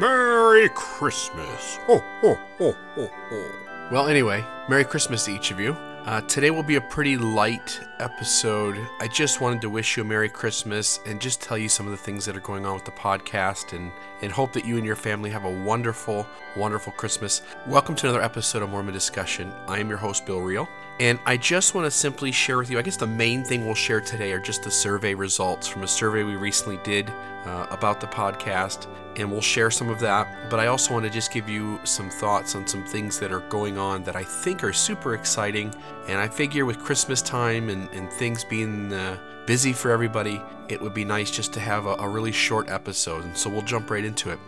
[0.00, 1.76] Merry Christmas.
[1.86, 3.50] Ho, ho, ho, ho, ho.
[3.92, 5.72] Well, anyway, Merry Christmas to each of you.
[6.06, 8.78] Uh, today will be a pretty light episode.
[8.98, 11.90] I just wanted to wish you a Merry Christmas and just tell you some of
[11.90, 13.92] the things that are going on with the podcast and,
[14.22, 16.26] and hope that you and your family have a wonderful,
[16.56, 17.42] wonderful Christmas.
[17.66, 19.52] Welcome to another episode of Mormon Discussion.
[19.68, 20.66] I am your host, Bill Reel.
[20.98, 23.74] And I just want to simply share with you, I guess the main thing we'll
[23.74, 27.12] share today are just the survey results from a survey we recently did
[27.44, 28.86] uh, about the podcast.
[29.16, 30.50] And we'll share some of that.
[30.50, 33.40] But I also want to just give you some thoughts on some things that are
[33.48, 35.74] going on that I think are super exciting.
[36.08, 40.80] And I figure with Christmas time and, and things being uh, busy for everybody, it
[40.80, 43.24] would be nice just to have a, a, really short episode.
[43.24, 44.38] And so we'll jump right into it.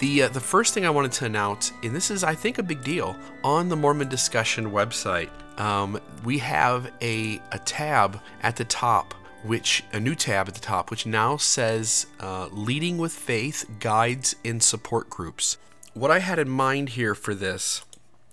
[0.00, 2.62] The, uh, the first thing I wanted to announce, and this is, I think, a
[2.62, 8.64] big deal, on the Mormon Discussion website, um, we have a, a tab at the
[8.66, 13.68] top which a new tab at the top which now says uh, leading with faith
[13.78, 15.56] guides and support groups.
[15.94, 17.84] What i had in mind here for this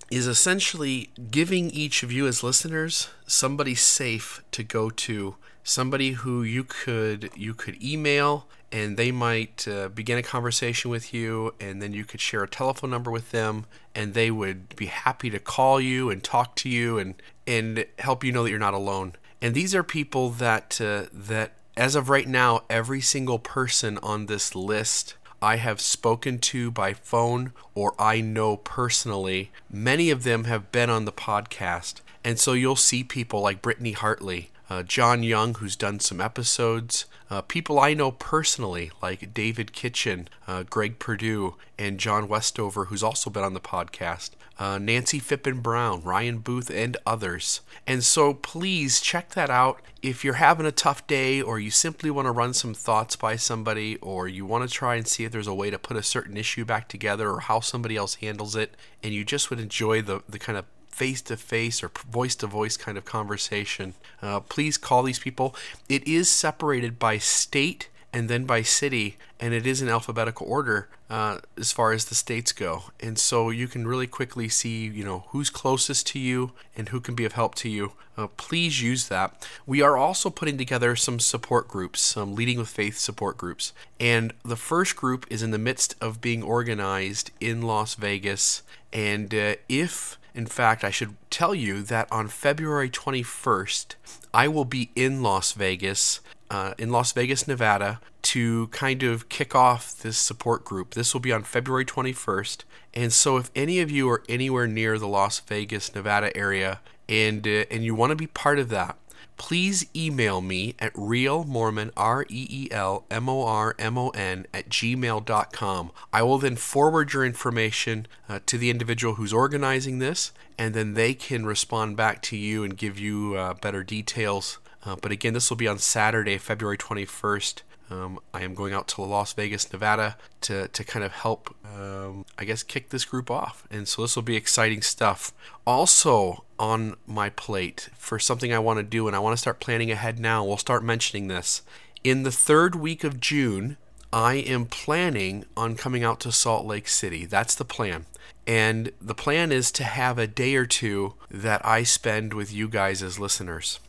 [0.09, 6.43] is essentially giving each of you as listeners somebody safe to go to somebody who
[6.43, 11.81] you could you could email and they might uh, begin a conversation with you and
[11.81, 15.39] then you could share a telephone number with them and they would be happy to
[15.39, 19.13] call you and talk to you and and help you know that you're not alone
[19.41, 24.25] and these are people that uh, that as of right now every single person on
[24.25, 30.45] this list I have spoken to by phone or I know personally many of them
[30.45, 32.01] have been on the podcast.
[32.23, 37.05] And so you'll see people like Brittany Hartley uh, John Young, who's done some episodes,
[37.29, 43.03] uh, people I know personally, like David Kitchen, uh, Greg Perdue, and John Westover, who's
[43.03, 47.61] also been on the podcast, uh, Nancy Fippen Brown, Ryan Booth, and others.
[47.85, 49.81] And so please check that out.
[50.01, 53.35] If you're having a tough day, or you simply want to run some thoughts by
[53.35, 56.03] somebody, or you want to try and see if there's a way to put a
[56.03, 60.01] certain issue back together, or how somebody else handles it, and you just would enjoy
[60.01, 60.65] the, the kind of
[60.97, 65.55] face to face or voice to voice kind of conversation, uh, please call these people.
[65.87, 70.87] It is separated by state and then by city, and it is in alphabetical order
[71.09, 72.85] uh, as far as the states go.
[72.99, 76.99] And so you can really quickly see, you know, who's closest to you and who
[76.99, 77.91] can be of help to you.
[78.17, 79.47] Uh, please use that.
[79.67, 83.71] We are also putting together some support groups, some Leading with Faith support groups.
[83.99, 88.63] And the first group is in the midst of being organized in Las Vegas.
[88.91, 93.95] And uh, if in fact, I should tell you that on February 21st,
[94.35, 96.21] I will be in Las Vegas,
[96.51, 100.93] uh, in Las Vegas, Nevada, to kind of kick off this support group.
[100.93, 102.65] This will be on February 21st.
[102.93, 107.47] And so, if any of you are anywhere near the Las Vegas, Nevada area, and
[107.47, 108.95] uh, and you want to be part of that,
[109.37, 114.45] please email me at reelmormon, R E E L M O R M O N,
[114.53, 115.91] at gmail.com.
[116.11, 120.93] I will then forward your information uh, to the individual who's organizing this, and then
[120.95, 124.59] they can respond back to you and give you uh, better details.
[124.83, 127.61] Uh, but again, this will be on Saturday, February 21st.
[127.89, 132.25] Um, I am going out to Las Vegas, Nevada to, to kind of help, um,
[132.37, 133.65] I guess, kick this group off.
[133.71, 135.33] And so this will be exciting stuff.
[135.65, 139.59] Also, on my plate for something I want to do, and I want to start
[139.59, 141.61] planning ahead now, we'll start mentioning this.
[142.03, 143.77] In the third week of June,
[144.11, 147.25] I am planning on coming out to Salt Lake City.
[147.25, 148.05] That's the plan.
[148.45, 152.69] And the plan is to have a day or two that I spend with you
[152.69, 153.79] guys as listeners.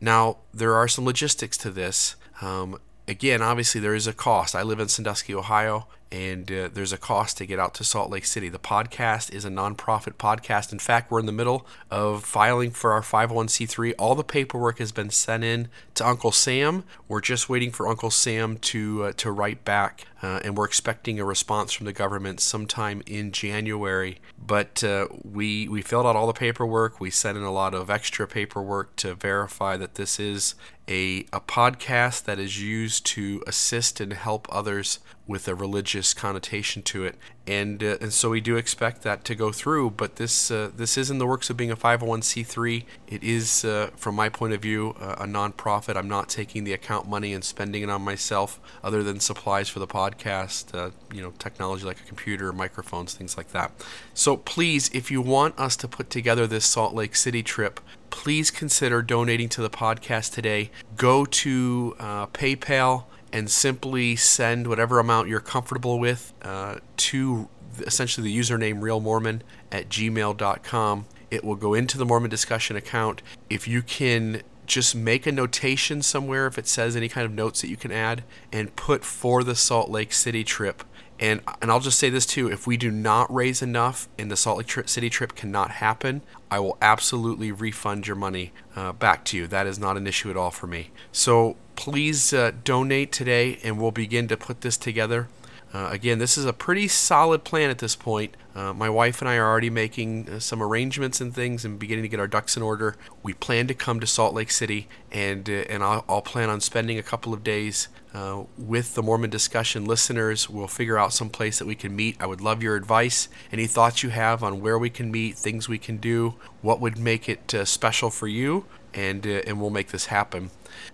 [0.00, 2.16] Now, there are some logistics to this.
[2.40, 4.54] Um, again, obviously, there is a cost.
[4.54, 8.10] I live in Sandusky, Ohio, and uh, there's a cost to get out to Salt
[8.10, 8.48] Lake City.
[8.48, 10.72] The podcast is a nonprofit podcast.
[10.72, 13.94] In fact, we're in the middle of filing for our 501c3.
[13.98, 16.84] All the paperwork has been sent in to Uncle Sam.
[17.08, 21.20] We're just waiting for Uncle Sam to uh, to write back, uh, and we're expecting
[21.20, 24.18] a response from the government sometime in January.
[24.44, 27.00] But uh, we we filled out all the paperwork.
[27.00, 30.54] We sent in a lot of extra paperwork to verify that this is
[30.88, 34.98] a, a podcast that is used to assist and help others
[35.28, 37.14] with a religious connotation to it,
[37.46, 39.90] and uh, and so we do expect that to go through.
[39.90, 42.84] But this uh, this is in the works of being a 501c3.
[43.06, 45.96] It is, uh, from my point of view, a nonprofit.
[45.96, 49.78] I'm not taking the account money and spending it on myself, other than supplies for
[49.78, 53.70] the podcast, uh, you know, technology like a computer, microphones, things like that.
[54.14, 58.50] So please, if you want us to put together this Salt Lake City trip, please
[58.50, 60.70] consider donating to the podcast today.
[60.96, 67.48] Go to uh, PayPal and simply send whatever amount you're comfortable with uh, to
[67.80, 69.40] essentially the username reelmormon
[69.70, 71.06] at gmail.com.
[71.30, 73.22] It will go into the Mormon discussion account.
[73.50, 77.60] If you can just make a notation somewhere, if it says any kind of notes
[77.62, 78.22] that you can add,
[78.52, 80.84] and put for the Salt Lake City trip,
[81.20, 84.36] And and I'll just say this too: if we do not raise enough and the
[84.36, 89.36] Salt Lake City trip cannot happen, I will absolutely refund your money uh, back to
[89.36, 89.46] you.
[89.46, 90.90] That is not an issue at all for me.
[91.12, 95.28] So please uh, donate today, and we'll begin to put this together.
[95.72, 98.34] Uh, again, this is a pretty solid plan at this point.
[98.54, 102.02] Uh, my wife and I are already making uh, some arrangements and things and beginning
[102.02, 102.96] to get our ducks in order.
[103.22, 106.60] We plan to come to Salt Lake City, and uh, and I'll, I'll, plan on
[106.60, 110.50] spending a couple of days uh, with the Mormon discussion listeners.
[110.50, 112.16] We'll figure out some place that we can meet.
[112.20, 113.28] I would love your advice.
[113.50, 116.98] Any thoughts you have on where we can meet, things we can do, what would
[116.98, 120.50] make it uh, special for you, and and we'll make this happen.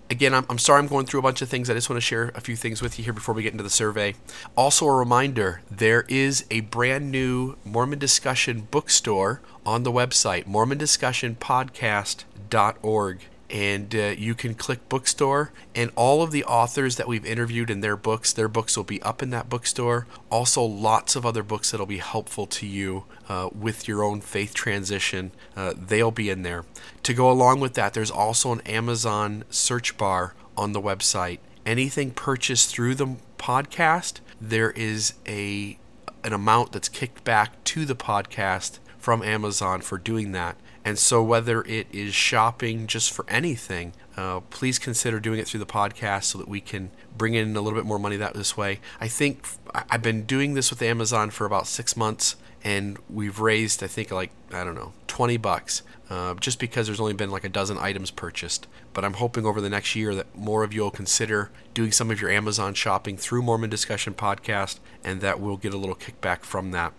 [0.09, 1.69] Again, I'm, I'm sorry I'm going through a bunch of things.
[1.69, 3.65] I just want to share a few things with you here before we get into
[3.65, 4.15] the survey.
[4.57, 13.21] Also, a reminder there is a brand new Mormon Discussion bookstore on the website, mormondiscussionpodcast.org
[13.51, 17.81] and uh, you can click bookstore and all of the authors that we've interviewed in
[17.81, 20.07] their books their books will be up in that bookstore.
[20.31, 24.55] Also lots of other books that'll be helpful to you uh, with your own faith
[24.55, 26.65] transition uh, they'll be in there.
[27.03, 31.39] To go along with that there's also an amazon search bar on the website.
[31.67, 35.79] Anything purchased through the podcast there is a
[36.23, 40.57] an amount that's kicked back to the podcast from Amazon for doing that.
[40.85, 45.61] And so, whether it is shopping just for anything, uh, please consider doing it through
[45.61, 48.57] the podcast so that we can bring in a little bit more money that this
[48.57, 48.81] way.
[49.01, 53.83] I think I've been doing this with Amazon for about six months, and we've raised,
[53.83, 57.45] I think, like I don't know, 20 bucks, uh, just because there's only been like
[57.45, 58.67] a dozen items purchased.
[58.93, 62.11] But I'm hoping over the next year that more of you will consider doing some
[62.11, 66.41] of your Amazon shopping through Mormon Discussion Podcast, and that we'll get a little kickback
[66.41, 66.93] from that.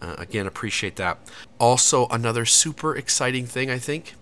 [0.00, 1.18] Uh, again, appreciate that.
[1.58, 4.14] Also, another super exciting thing, I think,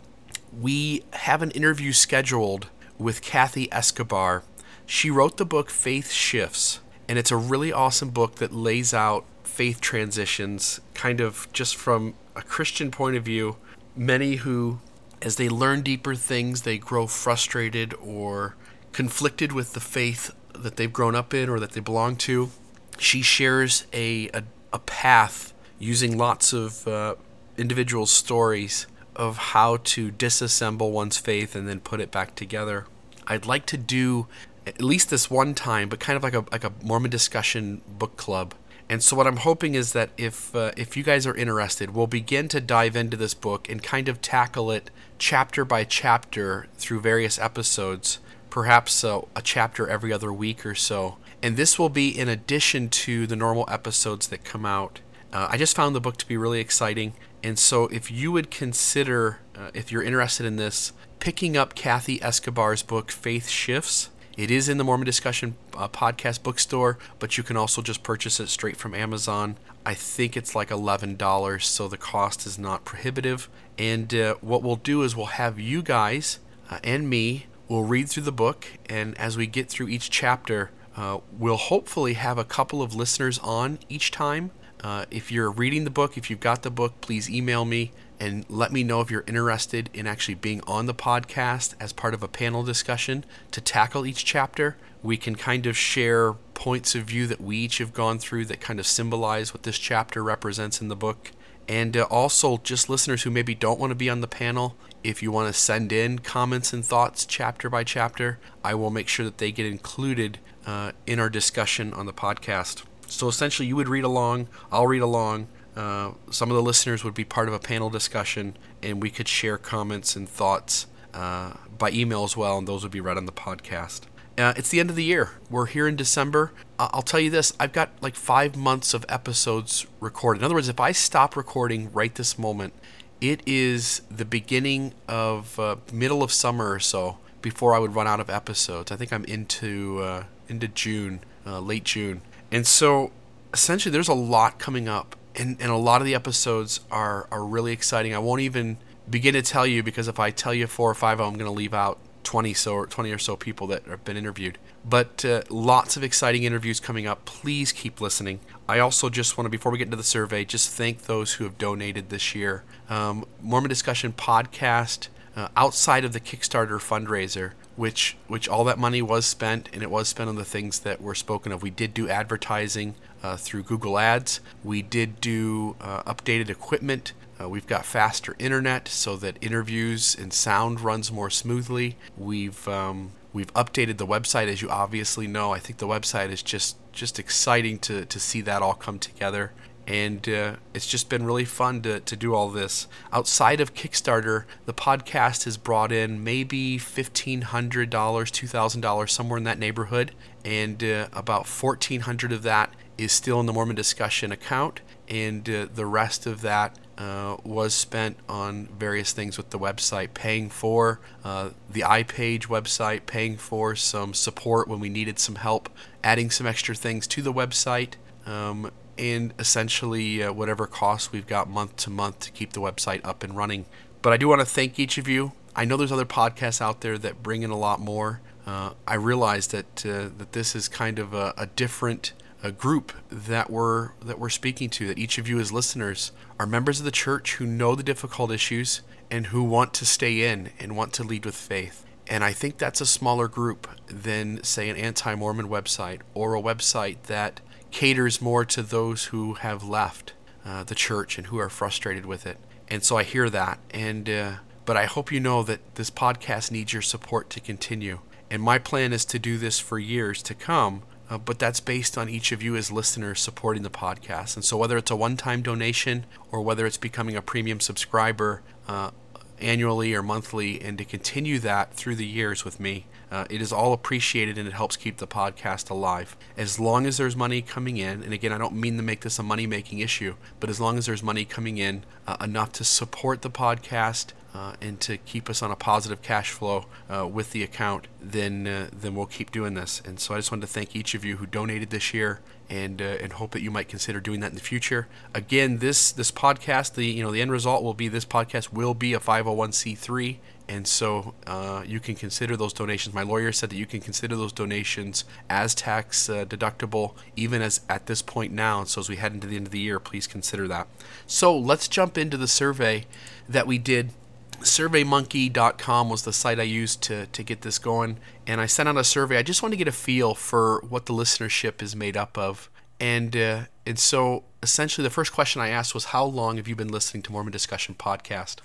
[0.58, 2.69] we have an interview scheduled
[2.99, 4.43] with Kathy Escobar.
[4.87, 9.25] She wrote the book Faith Shifts, and it's a really awesome book that lays out
[9.44, 13.56] faith transitions, kind of just from a Christian point of view.
[13.97, 14.81] Many who,
[15.23, 18.56] as they learn deeper things, they grow frustrated or
[18.93, 22.50] conflicted with the faith that they've grown up in or that they belong to.
[22.99, 27.14] She shares a, a a path using lots of uh,
[27.56, 28.87] individual stories
[29.17, 32.87] of how to disassemble one's faith and then put it back together.
[33.26, 34.26] I'd like to do
[34.67, 38.17] at least this one time, but kind of like a like a Mormon discussion book
[38.17, 38.55] club.
[38.88, 42.06] And so what I'm hoping is that if uh, if you guys are interested, we'll
[42.06, 47.00] begin to dive into this book and kind of tackle it chapter by chapter through
[47.00, 48.19] various episodes,
[48.49, 51.19] perhaps uh, a chapter every other week or so.
[51.42, 55.00] And this will be in addition to the normal episodes that come out.
[55.32, 57.14] Uh, I just found the book to be really exciting.
[57.42, 62.22] And so, if you would consider, uh, if you're interested in this, picking up Kathy
[62.22, 67.44] Escobar's book, Faith Shifts, it is in the Mormon Discussion uh, podcast bookstore, but you
[67.44, 69.56] can also just purchase it straight from Amazon.
[69.84, 73.48] I think it's like $11, so the cost is not prohibitive.
[73.78, 76.38] And uh, what we'll do is we'll have you guys
[76.70, 80.70] uh, and me, we'll read through the book, and as we get through each chapter,
[81.00, 84.50] uh, we'll hopefully have a couple of listeners on each time.
[84.85, 88.45] Uh, if you're reading the book, if you've got the book, please email me and
[88.50, 92.23] let me know if you're interested in actually being on the podcast as part of
[92.23, 94.76] a panel discussion to tackle each chapter.
[95.02, 98.61] We can kind of share points of view that we each have gone through that
[98.61, 101.33] kind of symbolize what this chapter represents in the book.
[101.70, 104.74] And uh, also, just listeners who maybe don't want to be on the panel,
[105.04, 109.06] if you want to send in comments and thoughts chapter by chapter, I will make
[109.06, 112.82] sure that they get included uh, in our discussion on the podcast.
[113.06, 115.46] So essentially, you would read along, I'll read along.
[115.76, 119.28] Uh, some of the listeners would be part of a panel discussion, and we could
[119.28, 123.26] share comments and thoughts uh, by email as well, and those would be read on
[123.26, 124.00] the podcast.
[124.38, 125.32] Uh, it's the end of the year.
[125.50, 126.52] We're here in December.
[126.78, 130.40] I'll tell you this I've got like five months of episodes recorded.
[130.40, 132.72] In other words, if I stop recording right this moment,
[133.20, 138.06] it is the beginning of uh, middle of summer or so before I would run
[138.06, 138.90] out of episodes.
[138.90, 142.22] I think I'm into uh, into June, uh, late June.
[142.50, 143.12] And so
[143.52, 147.44] essentially there's a lot coming up and, and a lot of the episodes are, are
[147.44, 148.14] really exciting.
[148.14, 151.20] I won't even begin to tell you because if I tell you four or five,
[151.20, 154.16] I'm going to leave out 20 so or 20 or so people that have been
[154.16, 154.58] interviewed.
[154.88, 157.24] But uh, lots of exciting interviews coming up.
[157.24, 158.40] Please keep listening.
[158.68, 161.44] I also just want to, before we get into the survey, just thank those who
[161.44, 162.64] have donated this year.
[162.88, 169.00] Um, Mormon Discussion podcast uh, outside of the Kickstarter fundraiser which which all that money
[169.00, 171.62] was spent, and it was spent on the things that were spoken of.
[171.62, 174.40] We did do advertising uh, through Google Ads.
[174.62, 177.14] We did do uh, updated equipment.
[177.40, 181.97] Uh, we've got faster internet so that interviews and sound runs more smoothly.
[182.16, 185.52] We've um, we've updated the website, as you obviously know.
[185.52, 189.52] I think the website is just just exciting to, to see that all come together.
[189.87, 192.87] And uh, it's just been really fun to, to do all this.
[193.12, 197.42] Outside of Kickstarter, the podcast has brought in maybe $1,500,
[197.88, 200.12] $2,000, somewhere in that neighborhood.
[200.44, 204.80] And uh, about 1400 of that is still in the Mormon Discussion account.
[205.09, 210.12] And uh, the rest of that uh, was spent on various things with the website,
[210.12, 215.71] paying for uh, the iPage website, paying for some support when we needed some help,
[216.04, 217.95] adding some extra things to the website,
[218.26, 223.00] um, and essentially uh, whatever costs we've got month to month to keep the website
[223.02, 223.64] up and running.
[224.02, 225.33] But I do want to thank each of you.
[225.57, 228.21] I know there's other podcasts out there that bring in a lot more.
[228.47, 232.92] Uh, I realize that uh, that this is kind of a, a different a group
[233.11, 236.85] that we're that we're speaking to that each of you as listeners are members of
[236.85, 238.80] the church who know the difficult issues
[239.11, 241.85] and who want to stay in and want to lead with faith.
[242.09, 247.02] And i think that's a smaller group than say an anti-mormon website or a website
[247.04, 252.06] that caters more to those who have left uh, the church and who are frustrated
[252.06, 252.38] with it.
[252.68, 253.59] And so i hear that.
[253.70, 254.32] And uh,
[254.64, 258.00] but i hope you know that this podcast needs your support to continue.
[258.30, 261.99] And my plan is to do this for years to come uh, but that's based
[261.99, 264.37] on each of you as listeners supporting the podcast.
[264.37, 268.43] And so, whether it's a one time donation or whether it's becoming a premium subscriber
[268.69, 268.93] uh,
[269.40, 273.52] annually or monthly, and to continue that through the years with me, uh, it is
[273.52, 276.17] all appreciated and it helps keep the podcast alive.
[276.37, 279.19] As long as there's money coming in, and again, I don't mean to make this
[279.19, 282.64] a money making issue, but as long as there's money coming in uh, enough to
[282.64, 287.33] support the podcast uh, and to keep us on a positive cash flow uh, with
[287.33, 289.83] the account, then uh, then we'll keep doing this.
[289.85, 292.81] And so I just wanted to thank each of you who donated this year, and
[292.81, 294.87] uh, and hope that you might consider doing that in the future.
[295.14, 298.75] Again, this this podcast, the you know the end result will be this podcast will
[298.75, 300.19] be a 501c3,
[300.50, 302.92] and so uh, you can consider those donations.
[302.92, 307.61] My lawyer said that you can consider those donations as tax uh, deductible, even as
[307.69, 308.59] at this point now.
[308.59, 310.66] And so as we head into the end of the year, please consider that.
[311.07, 312.87] So let's jump into the survey
[313.28, 313.92] that we did
[314.40, 317.99] surveymonkey.com was the site I used to, to get this going.
[318.26, 319.19] And I sent out a survey.
[319.19, 322.49] I just wanted to get a feel for what the listenership is made up of.
[322.80, 326.57] And, uh, and so essentially, the first question I asked was, How long have you
[326.57, 328.37] been listening to Mormon Discussion Podcast?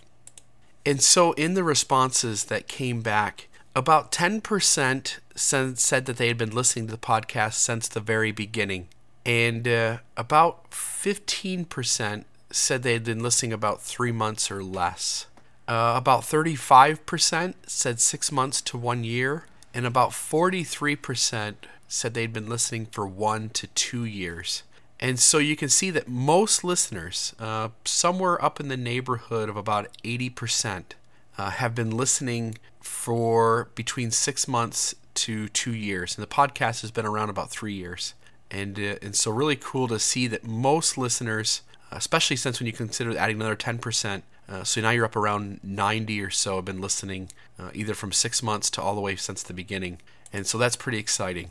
[0.85, 6.51] And so, in the responses that came back, about 10% said that they had been
[6.55, 8.87] listening to the podcast since the very beginning.
[9.25, 15.25] And uh, about 15% said they had been listening about three months or less.
[15.67, 21.55] Uh, about 35% said six months to one year, and about 43%
[21.87, 24.63] said they'd been listening for one to two years.
[24.99, 29.57] And so you can see that most listeners, uh, somewhere up in the neighborhood of
[29.57, 30.95] about 80%,
[31.37, 36.17] uh, have been listening for between six months to two years.
[36.17, 38.13] And the podcast has been around about three years.
[38.49, 41.61] And, uh, and so, really cool to see that most listeners,
[41.91, 46.21] especially since when you consider adding another 10%, uh, so now you're up around 90
[46.21, 49.41] or so have been listening, uh, either from six months to all the way since
[49.41, 49.99] the beginning,
[50.31, 51.49] and so that's pretty exciting.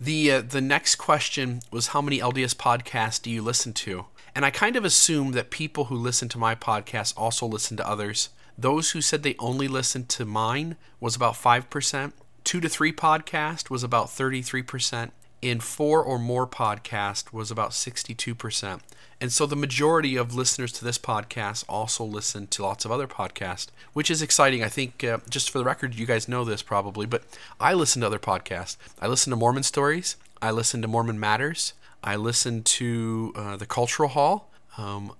[0.00, 4.06] The uh, the next question was how many LDS podcasts do you listen to?
[4.34, 7.88] And I kind of assumed that people who listen to my podcast also listen to
[7.88, 8.30] others.
[8.58, 12.14] Those who said they only listened to mine was about five percent.
[12.42, 15.12] Two to three podcast was about 33%,
[15.44, 18.80] in four or more podcast was about 62%.
[19.20, 23.06] And so the majority of listeners to this podcast also listen to lots of other
[23.06, 24.64] podcasts, which is exciting.
[24.64, 27.24] I think, uh, just for the record, you guys know this probably, but
[27.60, 28.78] I listen to other podcasts.
[28.98, 33.66] I listen to Mormon Stories, I listen to Mormon Matters, I listen to uh, The
[33.66, 35.12] Cultural Hall, um,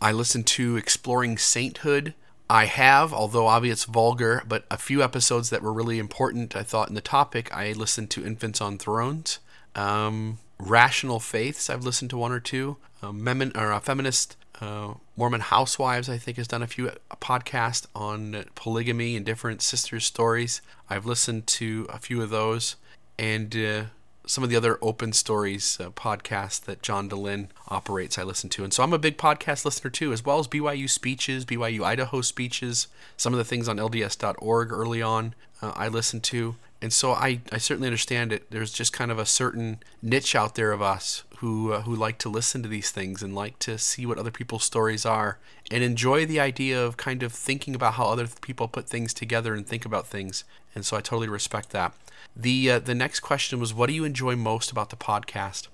[0.00, 2.14] I listen to Exploring Sainthood.
[2.50, 6.64] I have, although obviously it's vulgar, but a few episodes that were really important, I
[6.64, 7.54] thought, in the topic.
[7.56, 9.38] I listened to Infants on Thrones,
[9.76, 15.42] um, Rational Faiths, I've listened to one or two, um, or, uh, Feminist uh, Mormon
[15.42, 20.60] Housewives, I think, has done a few uh, podcasts on polygamy and different sisters' stories.
[20.88, 22.74] I've listened to a few of those.
[23.16, 23.84] And uh,
[24.30, 28.62] some of the other open stories uh, podcasts that John Dehlin operates, I listen to.
[28.62, 32.20] And so I'm a big podcast listener too, as well as BYU speeches, BYU Idaho
[32.20, 36.54] speeches, some of the things on LDS.org early on, uh, I listen to.
[36.80, 38.48] And so I, I certainly understand it.
[38.52, 42.18] There's just kind of a certain niche out there of us who uh, who like
[42.18, 45.38] to listen to these things and like to see what other people's stories are
[45.70, 49.54] and enjoy the idea of kind of thinking about how other people put things together
[49.54, 50.44] and think about things.
[50.74, 51.92] And so I totally respect that.
[52.36, 55.68] The uh, the next question was, what do you enjoy most about the podcast?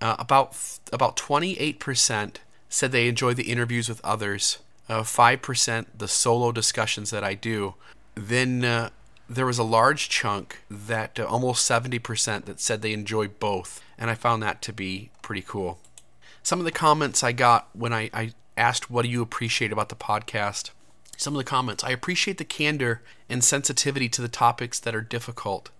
[0.00, 0.56] Uh, about
[0.92, 2.36] about 28%
[2.68, 4.58] said they enjoy the interviews with others.
[4.86, 7.74] Uh, 5% the solo discussions that I do.
[8.14, 8.90] Then uh,
[9.28, 13.82] there was a large chunk that uh, almost 70% that said they enjoy both.
[13.96, 15.78] And I found that to be pretty cool.
[16.42, 19.88] Some of the comments I got when I, I asked, What do you appreciate about
[19.88, 20.70] the podcast?
[21.16, 25.00] Some of the comments I appreciate the candor and sensitivity to the topics that are
[25.00, 25.70] difficult.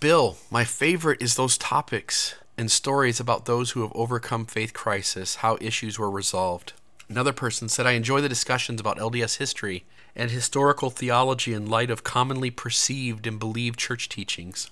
[0.00, 5.36] Bill, my favorite is those topics and stories about those who have overcome faith crisis,
[5.36, 6.72] how issues were resolved.
[7.08, 11.90] Another person said, I enjoy the discussions about LDS history and historical theology in light
[11.90, 14.70] of commonly perceived and believed church teachings.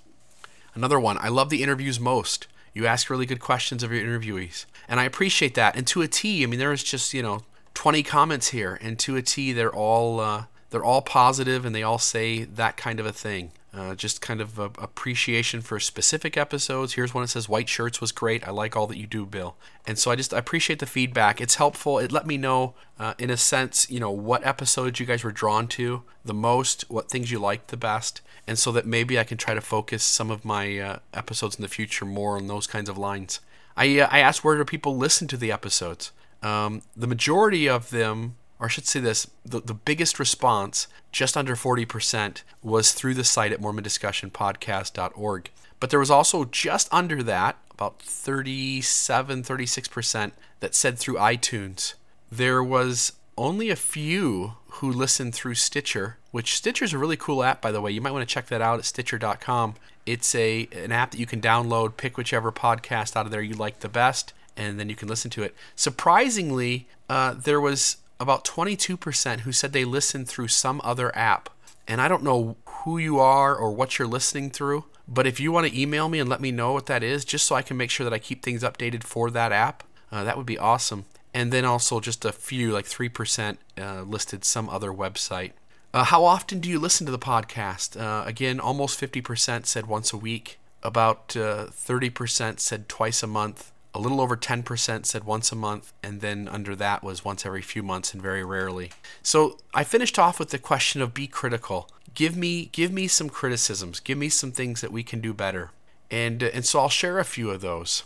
[0.75, 2.47] Another one, I love the interviews most.
[2.73, 4.65] You ask really good questions of your interviewees.
[4.87, 5.75] And I appreciate that.
[5.75, 7.41] And to a T, I mean, there is just, you know,
[7.77, 8.79] 20 comments here.
[8.81, 12.75] And to a T, they're all, uh, they're all positive and they all say that
[12.75, 13.51] kind of a thing.
[13.71, 16.93] Uh, just kind of appreciation for specific episodes.
[16.93, 18.47] Here's one that says white shirts was great.
[18.47, 19.57] I like all that you do, Bill.
[19.85, 21.39] And so I just I appreciate the feedback.
[21.39, 21.99] It's helpful.
[21.99, 25.31] It let me know, uh, in a sense, you know, what episodes you guys were
[25.31, 29.23] drawn to the most, what things you liked the best, and so that maybe I
[29.23, 32.65] can try to focus some of my uh, episodes in the future more on those
[32.65, 33.39] kinds of lines.
[33.75, 36.11] I uh, I asked where do people listen to the episodes.
[36.43, 41.37] Um, the majority of them or I should say this, the, the biggest response, just
[41.37, 45.49] under 40%, was through the site at MormonDiscussionPodcast.org.
[45.79, 51.93] But there was also just under that, about 37, 36%, that said through iTunes.
[52.31, 57.61] There was only a few who listened through Stitcher, which Stitcher's a really cool app,
[57.61, 57.91] by the way.
[57.91, 59.75] You might want to check that out at Stitcher.com.
[60.07, 63.53] It's a an app that you can download, pick whichever podcast out of there you
[63.53, 65.55] like the best, and then you can listen to it.
[65.75, 71.49] Surprisingly, uh, there was about 22% who said they listened through some other app.
[71.87, 75.51] And I don't know who you are or what you're listening through, but if you
[75.51, 77.77] want to email me and let me know what that is, just so I can
[77.77, 81.05] make sure that I keep things updated for that app, uh, that would be awesome.
[81.33, 85.51] And then also just a few, like 3%, uh, listed some other website.
[85.93, 87.99] Uh, how often do you listen to the podcast?
[87.99, 90.59] Uh, again, almost 50% said once a week.
[90.83, 95.93] About 30% uh, said twice a month a little over 10% said once a month,
[96.03, 98.91] and then under that was once every few months and very rarely.
[99.23, 101.89] So I finished off with the question of be critical.
[102.13, 103.99] Give me give me some criticisms.
[103.99, 105.71] Give me some things that we can do better.
[106.09, 108.03] And and so I'll share a few of those.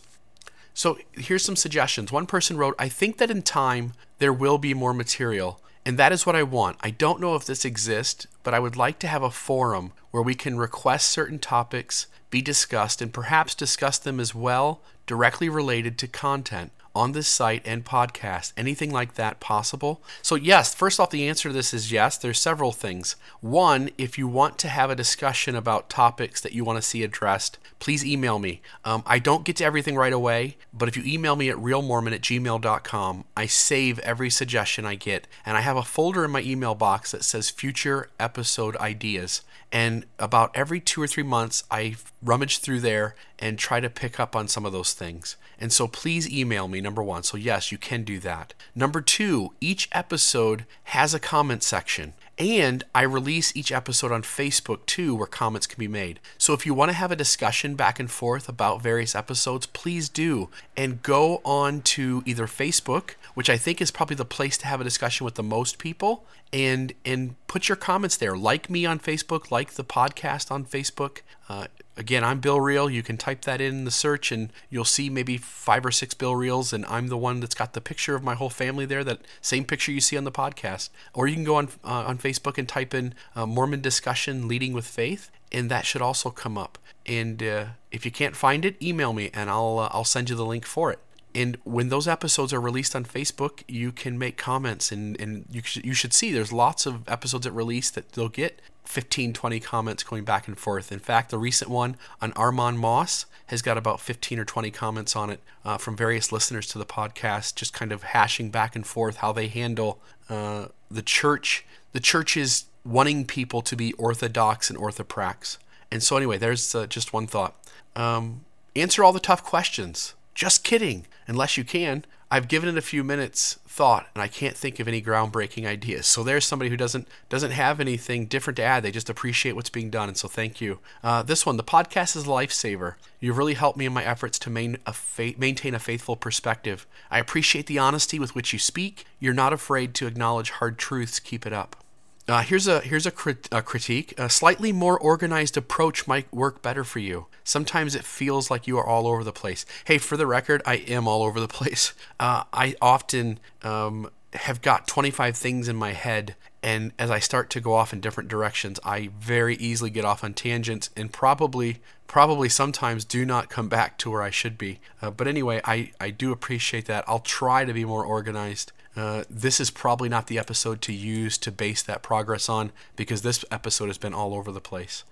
[0.74, 2.12] So here's some suggestions.
[2.12, 6.12] One person wrote, "I think that in time there will be more material, and that
[6.12, 6.78] is what I want.
[6.82, 10.23] I don't know if this exists, but I would like to have a forum where
[10.23, 15.97] we can request certain topics be discussed and perhaps discuss them as well directly related
[15.97, 18.54] to content on this site and podcast.
[18.56, 20.01] Anything like that possible?
[20.21, 22.17] So, yes, first off, the answer to this is yes.
[22.17, 23.15] There's several things.
[23.39, 27.04] One, if you want to have a discussion about topics that you want to see
[27.04, 28.62] addressed, please email me.
[28.86, 32.13] Um, I don't get to everything right away, but if you email me at reelmormon
[32.13, 35.27] at gmail.com, I save every suggestion I get.
[35.45, 39.41] And I have a folder in my email box that says future episode ideas.
[39.71, 44.19] And about every two or three months, I rummage through there and try to pick
[44.19, 45.38] up on some of those things.
[45.57, 47.23] And so please email me, number one.
[47.23, 48.53] So, yes, you can do that.
[48.75, 52.13] Number two, each episode has a comment section.
[52.38, 56.20] And I release each episode on Facebook too, where comments can be made.
[56.38, 60.10] So if you want to have a discussion back and forth about various episodes, please
[60.10, 60.50] do.
[60.76, 64.82] And go on to either Facebook, which I think is probably the place to have
[64.82, 68.36] a discussion with the most people, and and put your comments there.
[68.36, 71.20] Like me on Facebook, like the podcast on Facebook.
[71.48, 71.67] Uh,
[71.98, 72.89] again, I'm Bill Reel.
[72.89, 76.36] You can type that in the search, and you'll see maybe five or six Bill
[76.36, 79.04] Reels, and I'm the one that's got the picture of my whole family there.
[79.04, 80.89] That same picture you see on the podcast.
[81.13, 84.73] Or you can go on uh, on Facebook and type in uh, Mormon discussion leading
[84.73, 86.77] with faith, and that should also come up.
[87.05, 90.36] And uh, if you can't find it, email me, and I'll uh, I'll send you
[90.36, 90.99] the link for it.
[91.34, 95.62] And when those episodes are released on Facebook, you can make comments, and, and you,
[95.63, 99.60] sh- you should see there's lots of episodes that release that they'll get 15, 20
[99.62, 100.91] comments going back and forth.
[100.91, 105.15] In fact, the recent one on Armand Mauss has got about 15 or 20 comments
[105.15, 108.86] on it uh, from various listeners to the podcast, just kind of hashing back and
[108.86, 109.99] forth how they handle
[110.32, 111.65] uh, the church.
[111.91, 115.58] The church is wanting people to be orthodox and orthoprax.
[115.91, 117.54] And so, anyway, there's uh, just one thought.
[117.96, 120.13] Um, answer all the tough questions.
[120.34, 122.06] Just kidding, unless you can.
[122.32, 126.05] I've given it a few minutes thought and I can't think of any groundbreaking ideas.
[126.05, 128.84] So there's somebody who doesn't doesn't have anything different to add.
[128.84, 130.79] They just appreciate what's being done, and so thank you.
[131.01, 132.95] Uh, this one, the podcast is a lifesaver.
[133.21, 136.86] You've really helped me in my efforts to main a fa- maintain a faithful perspective.
[137.10, 139.05] I appreciate the honesty with which you speak.
[139.19, 141.19] You're not afraid to acknowledge hard truths.
[141.19, 141.81] Keep it up.
[142.27, 144.13] Uh, here's a here's a, crit- a, critique.
[144.17, 147.27] A slightly more organized approach might work better for you.
[147.43, 149.65] Sometimes it feels like you are all over the place.
[149.86, 151.93] Hey, for the record, I am all over the place.
[152.19, 157.49] Uh, I often um, have got 25 things in my head and as I start
[157.51, 161.81] to go off in different directions, I very easily get off on tangents and probably
[162.05, 164.81] probably sometimes do not come back to where I should be.
[165.01, 167.05] Uh, but anyway, I, I do appreciate that.
[167.07, 168.73] I'll try to be more organized.
[168.95, 173.21] Uh, this is probably not the episode to use to base that progress on because
[173.21, 175.04] this episode has been all over the place.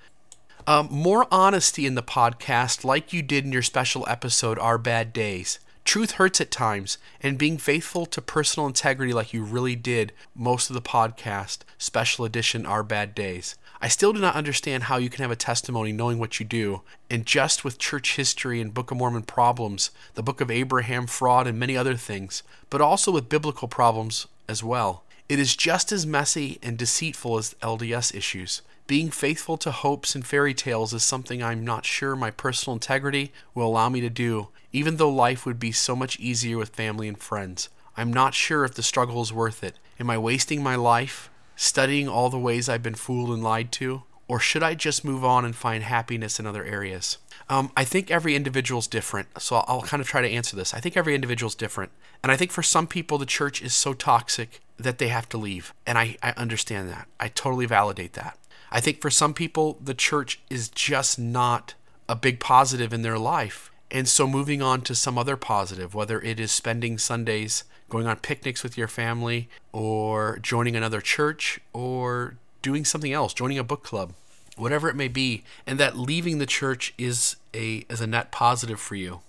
[0.68, 5.14] Um, more honesty in the podcast, like you did in your special episode, Our Bad
[5.14, 5.60] Days.
[5.86, 10.70] Truth hurts at times, and being faithful to personal integrity like you really did most
[10.70, 13.56] of the podcast, special edition Our Bad Days.
[13.82, 16.82] I still do not understand how you can have a testimony knowing what you do,
[17.10, 21.48] and just with church history and Book of Mormon problems, the Book of Abraham fraud,
[21.48, 25.04] and many other things, but also with biblical problems as well.
[25.30, 28.62] It is just as messy and deceitful as LDS issues.
[28.86, 33.32] Being faithful to hopes and fairy tales is something I'm not sure my personal integrity
[33.54, 37.08] will allow me to do, even though life would be so much easier with family
[37.08, 37.70] and friends.
[37.98, 39.76] I'm not sure if the struggle is worth it.
[40.00, 44.04] Am I wasting my life studying all the ways I've been fooled and lied to?
[44.30, 47.18] Or should I just move on and find happiness in other areas?
[47.50, 50.74] Um, I think every individual is different, so I'll, kind of try to answer this.
[50.74, 51.92] I think every individual is different.
[52.22, 55.38] And I think for some people, the church is so toxic that they have to
[55.38, 55.74] leave.
[55.88, 57.08] And I, I understand that.
[57.20, 58.38] I totally validate that.
[58.72, 61.74] I think for some people, the church is just not
[62.08, 63.72] a big positive in their life.
[63.92, 68.18] And so moving on to some other positive, whether it is spending Sundays going on
[68.18, 73.84] picnics with your family, or joining another church, or doing something else, joining a book
[73.84, 74.14] club,
[74.58, 78.80] whatever it may be, and that leaving the church is a is a net positive
[78.80, 79.22] for you.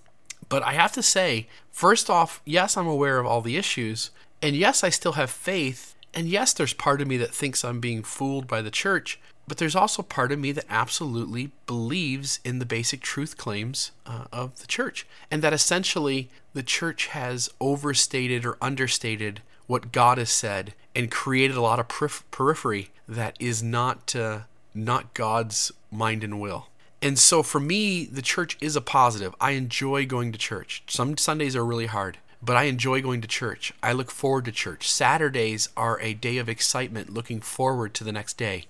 [0.50, 4.10] But I have to say, first off, yes, I'm aware of all the issues,
[4.42, 7.80] and yes, I still have faith and yes, there's part of me that thinks I'm
[7.80, 9.20] being fooled by the church,
[9.50, 14.26] but there's also part of me that absolutely believes in the basic truth claims uh,
[14.32, 20.30] of the church, and that essentially the church has overstated or understated what God has
[20.30, 26.22] said and created a lot of perif- periphery that is not uh, not God's mind
[26.22, 26.68] and will.
[27.02, 29.34] And so for me, the church is a positive.
[29.40, 30.84] I enjoy going to church.
[30.86, 33.72] Some Sundays are really hard but I enjoy going to church.
[33.82, 34.90] I look forward to church.
[34.90, 38.64] Saturdays are a day of excitement, looking forward to the next day.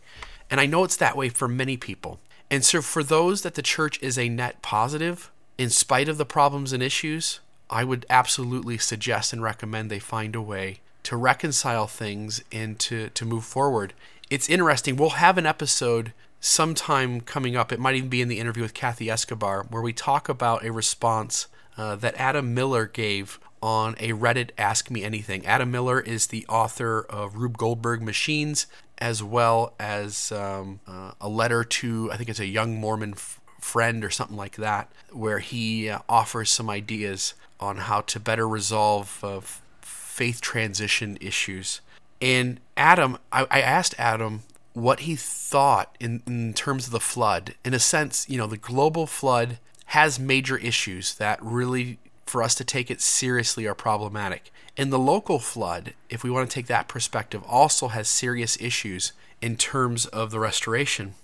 [0.50, 2.20] And I know it's that way for many people.
[2.50, 6.26] And so, for those that the church is a net positive, in spite of the
[6.26, 11.86] problems and issues, I would absolutely suggest and recommend they find a way to reconcile
[11.86, 13.94] things and to, to move forward.
[14.28, 14.96] It's interesting.
[14.96, 17.72] We'll have an episode sometime coming up.
[17.72, 20.72] It might even be in the interview with Kathy Escobar, where we talk about a
[20.72, 25.46] response uh, that Adam Miller gave on a Reddit Ask Me Anything.
[25.46, 28.66] Adam Miller is the author of Rube Goldberg Machines,
[28.98, 33.40] as well as um, uh, a letter to, I think it's a young Mormon f-
[33.60, 38.48] friend or something like that, where he uh, offers some ideas on how to better
[38.48, 39.40] resolve uh,
[39.80, 41.80] faith transition issues.
[42.20, 44.42] And Adam, I, I asked Adam
[44.72, 47.54] what he thought in, in terms of the flood.
[47.64, 51.98] In a sense, you know, the global flood has major issues that really
[52.30, 54.52] for us to take it seriously are problematic.
[54.76, 59.12] And the local flood, if we want to take that perspective, also has serious issues
[59.42, 61.14] in terms of the restoration.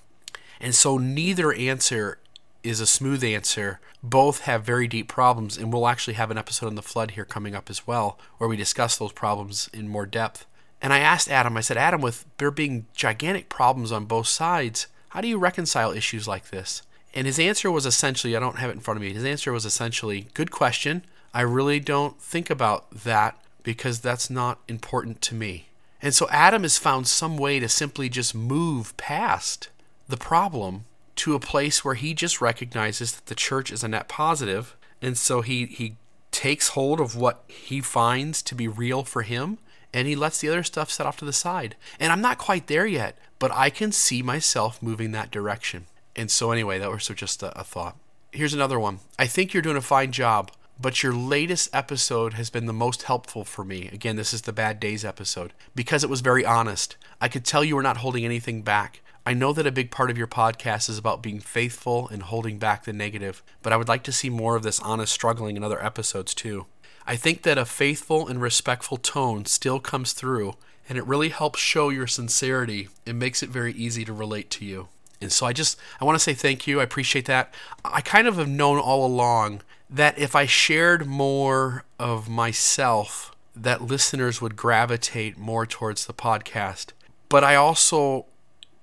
[0.60, 2.18] And so neither answer
[2.62, 3.78] is a smooth answer.
[4.02, 7.24] Both have very deep problems, and we'll actually have an episode on the flood here
[7.24, 10.44] coming up as well, where we discuss those problems in more depth.
[10.82, 14.88] And I asked Adam, I said, Adam, with there being gigantic problems on both sides,
[15.10, 16.82] how do you reconcile issues like this?
[17.14, 19.12] And his answer was essentially I don't have it in front of me.
[19.12, 21.04] His answer was essentially good question.
[21.32, 25.66] I really don't think about that because that's not important to me.
[26.02, 29.68] And so Adam has found some way to simply just move past
[30.08, 30.84] the problem
[31.16, 35.16] to a place where he just recognizes that the church is a net positive, and
[35.16, 35.96] so he he
[36.30, 39.58] takes hold of what he finds to be real for him
[39.96, 41.74] and he lets the other stuff set off to the side.
[41.98, 45.86] And I'm not quite there yet, but I can see myself moving that direction.
[46.16, 47.96] And so, anyway, that was just a, a thought.
[48.32, 49.00] Here's another one.
[49.18, 50.50] I think you're doing a fine job,
[50.80, 53.88] but your latest episode has been the most helpful for me.
[53.92, 56.96] Again, this is the Bad Days episode because it was very honest.
[57.20, 59.00] I could tell you were not holding anything back.
[59.24, 62.58] I know that a big part of your podcast is about being faithful and holding
[62.58, 65.64] back the negative, but I would like to see more of this honest struggling in
[65.64, 66.66] other episodes too.
[67.06, 70.54] I think that a faithful and respectful tone still comes through,
[70.88, 74.64] and it really helps show your sincerity and makes it very easy to relate to
[74.64, 74.88] you.
[75.20, 76.80] And so I just I want to say thank you.
[76.80, 77.52] I appreciate that.
[77.84, 83.82] I kind of have known all along that if I shared more of myself, that
[83.82, 86.92] listeners would gravitate more towards the podcast.
[87.28, 88.26] But I also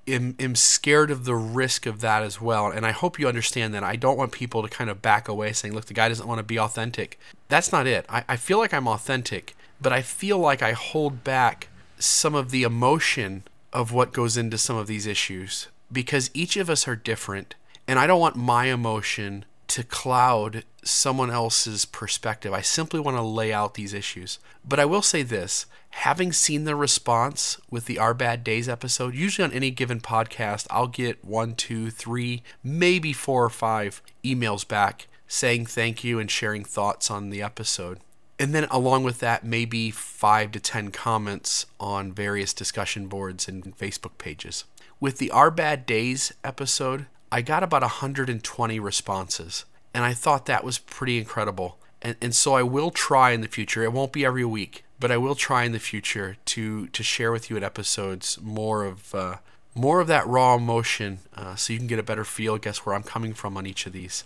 [0.08, 2.68] am, am scared of the risk of that as well.
[2.68, 3.84] And I hope you understand that.
[3.84, 6.40] I don't want people to kind of back away saying, look, the guy doesn't want
[6.40, 7.20] to be authentic.
[7.50, 8.06] That's not it.
[8.10, 11.68] I, I feel like I'm authentic, but I feel like I hold back
[12.00, 16.70] some of the emotion of what goes into some of these issues because each of
[16.70, 17.56] us are different.
[17.88, 22.54] And I don't want my emotion to cloud someone else's perspective.
[22.54, 24.40] I simply want to lay out these issues.
[24.68, 29.14] But I will say this having seen the response with the Our Bad Days episode,
[29.14, 34.68] usually on any given podcast, I'll get one, two, three, maybe four or five emails
[34.68, 38.00] back saying thank you and sharing thoughts on the episode.
[38.44, 43.78] And then, along with that, maybe five to 10 comments on various discussion boards and
[43.78, 44.66] Facebook pages.
[45.00, 50.66] With the Our Bad Days episode, I got about 120 responses, and I thought that
[50.66, 51.78] was pretty incredible.
[52.02, 53.82] And, and so I will try in the future.
[53.82, 57.32] It won't be every week, but I will try in the future to to share
[57.32, 59.38] with you in episodes more of uh,
[59.74, 62.94] more of that raw emotion, uh, so you can get a better feel, guess where
[62.94, 64.26] I'm coming from on each of these.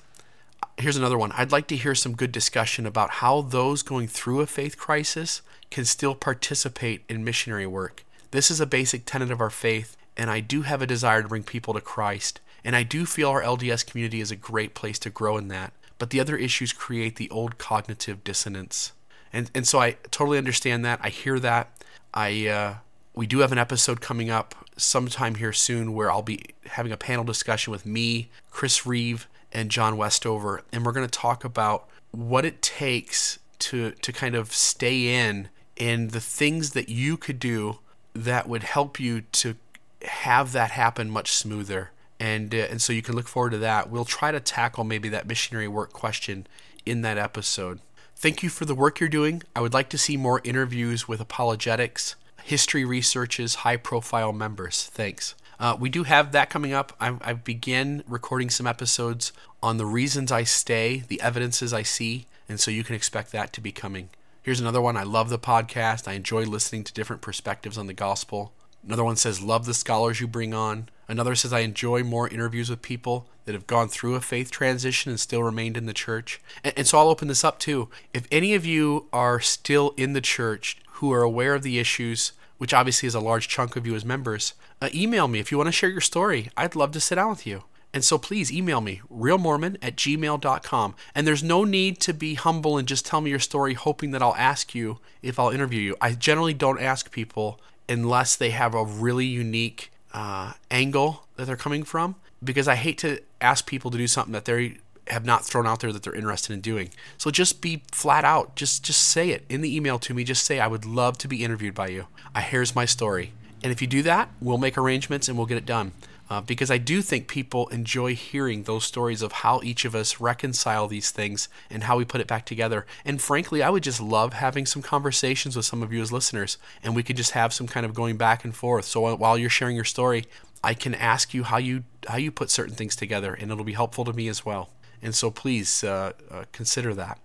[0.77, 1.31] Here's another one.
[1.33, 5.41] I'd like to hear some good discussion about how those going through a faith crisis
[5.71, 8.03] can still participate in missionary work.
[8.31, 11.27] This is a basic tenet of our faith, and I do have a desire to
[11.27, 12.39] bring people to Christ.
[12.63, 15.73] And I do feel our LDS community is a great place to grow in that.
[15.97, 18.91] But the other issues create the old cognitive dissonance.
[19.33, 20.99] And, and so I totally understand that.
[21.01, 21.71] I hear that.
[22.13, 22.75] I uh,
[23.15, 26.97] we do have an episode coming up sometime here soon where I'll be having a
[26.97, 31.88] panel discussion with me, Chris Reeve, and John Westover, and we're going to talk about
[32.12, 37.39] what it takes to to kind of stay in and the things that you could
[37.39, 37.79] do
[38.13, 39.55] that would help you to
[40.03, 41.91] have that happen much smoother.
[42.19, 43.89] And uh, and so you can look forward to that.
[43.89, 46.47] We'll try to tackle maybe that missionary work question
[46.86, 47.79] in that episode.
[48.15, 49.43] Thank you for the work you're doing.
[49.55, 54.86] I would like to see more interviews with apologetics, history researches, high profile members.
[54.91, 55.36] Thanks.
[55.59, 56.93] Uh, we do have that coming up.
[56.99, 62.27] I, I begin recording some episodes on the reasons I stay, the evidences I see,
[62.47, 64.09] and so you can expect that to be coming.
[64.43, 64.95] Here's another one.
[64.95, 66.07] I love the podcast.
[66.07, 68.53] I enjoy listening to different perspectives on the gospel.
[68.85, 70.87] Another one says, Love the scholars you bring on.
[71.09, 75.09] Another says, I enjoy more interviews with people that have gone through a faith transition
[75.09, 76.41] and still remained in the church.
[76.63, 77.89] And, and, so I'll open this up too.
[78.13, 82.31] If any of you are still in the church who are aware of the issues,
[82.57, 85.57] which obviously is a large chunk of you as members, uh, email me if you
[85.57, 86.49] want to share your story.
[86.55, 87.63] I'd love to sit down with you.
[87.93, 90.95] And so please email me, reelmormon at gmail.com.
[91.15, 94.21] And there's no need to be humble and just tell me your story, hoping that
[94.21, 95.95] I'll ask you if I'll interview you.
[96.01, 101.55] I generally don't ask people unless they have a really unique uh, angle that they're
[101.55, 104.77] coming from, because I hate to ask people to do something that they
[105.09, 106.89] have not thrown out there that they're interested in doing.
[107.17, 108.55] So just be flat out.
[108.55, 110.23] Just just say it in the email to me.
[110.23, 112.07] Just say I would love to be interviewed by you.
[112.33, 113.33] I here's my story.
[113.63, 115.93] And if you do that, we'll make arrangements and we'll get it done.
[116.29, 120.19] Uh, because I do think people enjoy hearing those stories of how each of us
[120.19, 122.85] reconcile these things and how we put it back together.
[123.05, 126.57] And frankly, I would just love having some conversations with some of you as listeners,
[126.83, 128.83] and we could just have some kind of going back and forth.
[128.83, 130.25] So while you're sharing your story,
[130.61, 133.73] I can ask you how you how you put certain things together, and it'll be
[133.73, 134.69] helpful to me as well.
[135.01, 137.19] And so please uh, uh, consider that.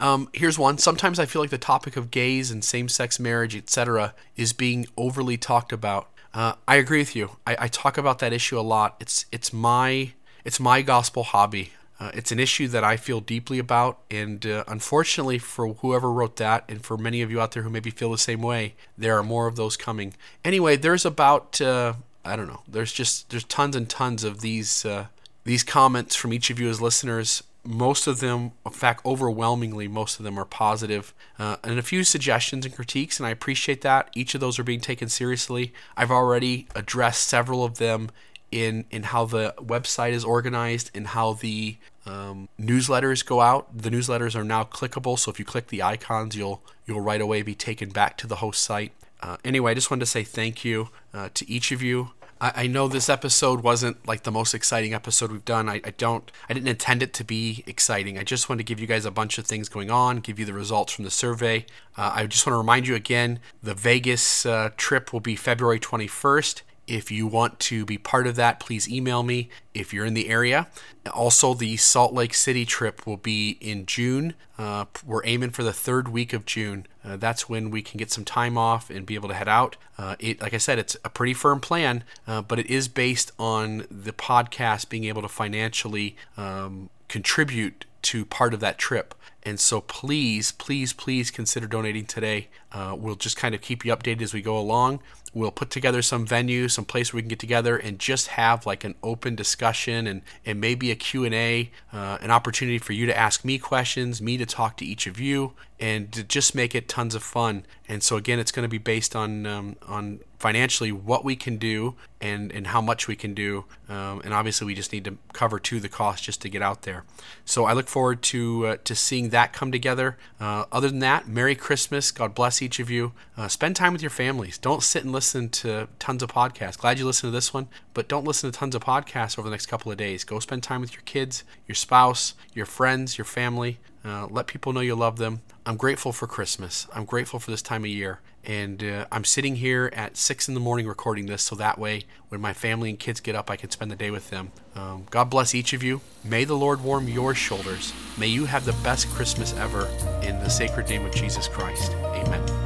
[0.00, 0.78] Um, here's one.
[0.78, 5.36] Sometimes I feel like the topic of gays and same-sex marriage, etc., is being overly
[5.36, 6.08] talked about.
[6.34, 7.36] Uh, I agree with you.
[7.46, 8.96] I, I, talk about that issue a lot.
[9.00, 10.12] It's it's my
[10.44, 11.72] it's my gospel hobby.
[12.00, 16.36] Uh, it's an issue that I feel deeply about, and uh, unfortunately for whoever wrote
[16.36, 19.16] that, and for many of you out there who maybe feel the same way, there
[19.16, 20.14] are more of those coming.
[20.44, 21.92] Anyway, there's about uh,
[22.24, 22.62] I don't know.
[22.66, 25.06] There's just there's tons and tons of these uh,
[25.44, 30.18] these comments from each of you as listeners most of them, in fact, overwhelmingly, most
[30.18, 34.10] of them are positive, uh, and a few suggestions and critiques, and I appreciate that.
[34.14, 35.72] Each of those are being taken seriously.
[35.96, 38.10] I've already addressed several of them
[38.50, 43.68] in in how the website is organized and how the um, newsletters go out.
[43.76, 47.42] The newsletters are now clickable, so if you click the icons, you'll you'll right away
[47.42, 48.92] be taken back to the host site.
[49.20, 52.10] Uh, anyway, I just wanted to say thank you uh, to each of you.
[52.42, 55.68] I, I know this episode wasn't like the most exciting episode we've done.
[55.68, 58.18] I, I don't, I didn't intend it to be exciting.
[58.18, 60.44] I just wanted to give you guys a bunch of things going on, give you
[60.44, 61.64] the results from the survey.
[61.96, 65.80] Uh, I just want to remind you again the Vegas uh, trip will be February
[65.80, 66.62] 21st.
[66.88, 70.28] If you want to be part of that, please email me if you're in the
[70.28, 70.66] area.
[71.14, 74.34] Also, the Salt Lake City trip will be in June.
[74.58, 76.86] Uh, we're aiming for the third week of June.
[77.04, 79.76] Uh, that's when we can get some time off and be able to head out.
[79.98, 83.32] Uh, it, like I said, it's a pretty firm plan, uh, but it is based
[83.38, 89.14] on the podcast being able to financially um, contribute to part of that trip.
[89.44, 92.48] And so please, please, please consider donating today.
[92.70, 95.00] Uh, we'll just kind of keep you updated as we go along.
[95.34, 98.66] We'll put together some venue, some place where we can get together and just have
[98.66, 103.16] like an open discussion and, and maybe a Q&A, uh, an opportunity for you to
[103.16, 106.86] ask me questions, me to talk to each of you, and to just make it
[106.86, 107.64] tons of fun.
[107.88, 111.56] And so again, it's going to be based on um, on financially what we can
[111.56, 113.64] do and and how much we can do.
[113.88, 116.82] Um, and obviously, we just need to cover too the cost just to get out
[116.82, 117.04] there.
[117.44, 120.16] So I look forward to uh, to seeing that come together.
[120.40, 122.10] Uh, other than that, Merry Christmas.
[122.10, 123.12] God bless each of you.
[123.36, 124.56] Uh, spend time with your families.
[124.56, 126.78] Don't sit and listen to tons of podcasts.
[126.78, 129.52] Glad you listened to this one, but don't listen to tons of podcasts over the
[129.52, 130.24] next couple of days.
[130.24, 133.78] Go spend time with your kids, your spouse, your friends, your family.
[134.04, 135.42] Uh, let people know you love them.
[135.64, 136.86] I'm grateful for Christmas.
[136.92, 138.20] I'm grateful for this time of year.
[138.44, 142.04] And uh, I'm sitting here at 6 in the morning recording this so that way
[142.28, 144.50] when my family and kids get up, I can spend the day with them.
[144.74, 146.00] Um, God bless each of you.
[146.24, 147.92] May the Lord warm your shoulders.
[148.18, 149.86] May you have the best Christmas ever
[150.22, 151.92] in the sacred name of Jesus Christ.
[151.92, 152.61] Amen.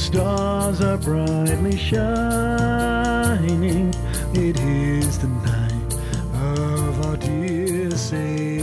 [0.00, 2.00] stars are brightly shining.
[4.32, 5.94] It is the night
[6.32, 8.59] of our dear Savior.